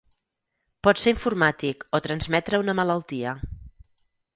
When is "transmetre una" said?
2.09-2.79